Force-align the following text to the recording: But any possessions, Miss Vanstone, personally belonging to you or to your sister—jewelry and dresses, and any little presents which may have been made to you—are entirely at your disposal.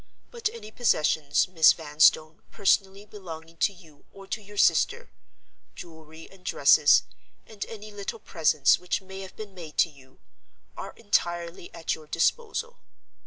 But 0.31 0.49
any 0.51 0.71
possessions, 0.71 1.47
Miss 1.47 1.73
Vanstone, 1.73 2.41
personally 2.49 3.05
belonging 3.05 3.57
to 3.57 3.71
you 3.71 4.05
or 4.11 4.25
to 4.25 4.41
your 4.41 4.57
sister—jewelry 4.57 6.27
and 6.31 6.43
dresses, 6.43 7.03
and 7.45 7.63
any 7.65 7.91
little 7.91 8.17
presents 8.17 8.79
which 8.79 9.03
may 9.03 9.19
have 9.19 9.35
been 9.35 9.53
made 9.53 9.77
to 9.77 9.89
you—are 9.91 10.93
entirely 10.93 11.71
at 11.75 11.93
your 11.93 12.07
disposal. 12.07 12.79